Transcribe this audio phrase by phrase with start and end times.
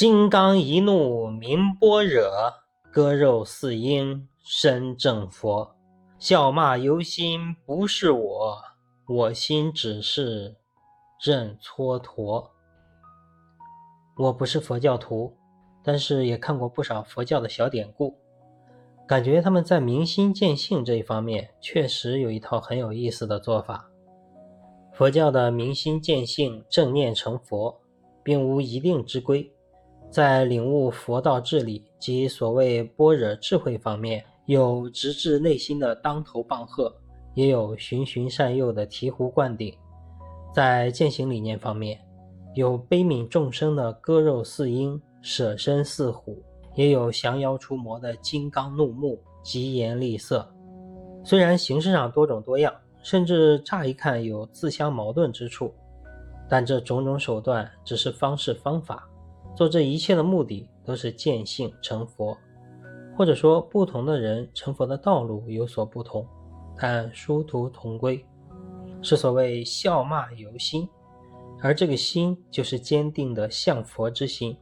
[0.00, 2.24] 金刚一怒明般若，
[2.90, 5.76] 割肉四应身正佛。
[6.18, 8.62] 笑骂由心不是我，
[9.06, 10.56] 我心只是
[11.22, 12.48] 任蹉跎。
[14.16, 15.36] 我不是佛教徒，
[15.84, 18.16] 但是也看过不少佛教的小典故，
[19.06, 23.86] 感觉他们在明心见性这一方面确实有一套很有意思的做法。
[24.94, 27.78] 佛教的明心见性、正念成佛，
[28.24, 29.52] 并无一定之规。
[30.10, 36.92] 在领悟佛道智理及所谓般若智慧方面，有直至内心的当头棒喝，
[37.34, 39.72] 也有循循善诱的醍醐灌顶。
[40.52, 42.00] 在践行理念方面，
[42.56, 46.42] 有悲悯众生的割肉似鹰、舍身似虎，
[46.74, 50.44] 也有降妖除魔的金刚怒目、疾言厉色。
[51.22, 55.72] 虽然形式上多种多样，甚至乍一看有自相矛盾之处，
[56.48, 59.06] 但这种种手段只是方式方法。
[59.60, 62.34] 做这一切的目的都是见性成佛，
[63.14, 66.26] 或者说不同的人成佛的道路有所不同，
[66.78, 68.24] 但殊途同归，
[69.02, 70.88] 是所谓笑骂由心，
[71.60, 74.56] 而这个心就是坚定的向佛之心。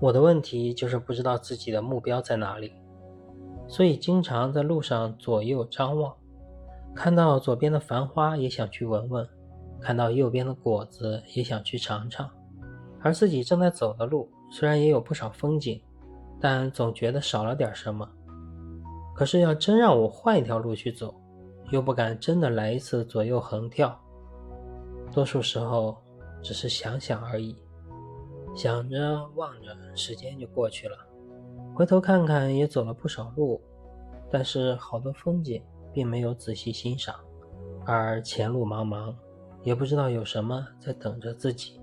[0.00, 2.72] 我的问题就是不知道自己的目标在哪里，
[3.66, 6.14] 所以经常在路上左右张望，
[6.94, 9.28] 看到左边的繁花也想去闻闻，
[9.80, 12.30] 看到右边的果子也想去尝尝。
[13.04, 15.78] 而自己正在走的路，虽然也有不少风景，
[16.40, 18.08] 但总觉得少了点什么。
[19.14, 21.14] 可是要真让我换一条路去走，
[21.70, 23.94] 又不敢真的来一次左右横跳。
[25.12, 25.94] 多数时候
[26.42, 27.54] 只是想想而已，
[28.56, 30.96] 想着望着，时间就过去了。
[31.74, 33.60] 回头看看，也走了不少路，
[34.30, 37.14] 但是好多风景并没有仔细欣赏，
[37.84, 39.14] 而前路茫茫，
[39.62, 41.78] 也不知道有什么在等着自己。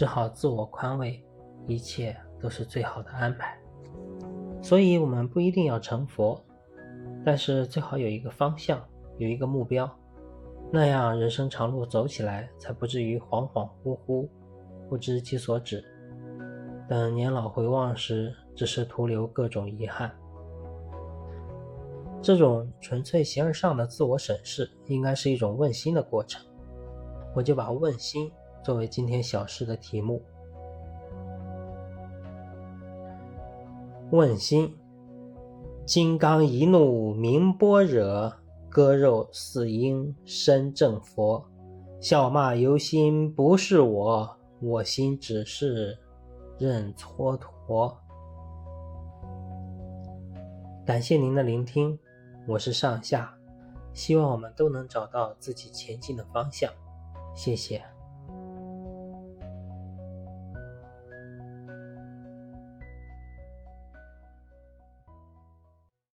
[0.00, 1.22] 只好自我宽慰，
[1.66, 3.54] 一切都是最好的安排。
[4.62, 6.42] 所以，我们不一定要成佛，
[7.22, 8.82] 但是最好有一个方向，
[9.18, 9.86] 有一个目标，
[10.72, 14.26] 那样人生长路走起来才不至于恍恍惚惚，
[14.88, 15.84] 不知其所止。
[16.88, 20.10] 等年老回望时，只是徒留各种遗憾。
[22.22, 26.42] 这种纯粹形而上的自我审视，应该是一种问心的过程。
[27.34, 28.32] 我就把问心。
[28.62, 30.22] 作为今天小诗的题目，
[34.10, 34.76] 问心：
[35.86, 38.32] 金刚一怒明般若，
[38.68, 41.44] 割肉四应身正佛。
[42.00, 45.98] 笑骂由心不是我，我心只是
[46.58, 47.94] 任蹉跎。
[50.86, 51.98] 感谢您的聆听，
[52.46, 53.34] 我是上下，
[53.92, 56.72] 希望我们都能找到自己前进的方向。
[57.34, 57.82] 谢谢。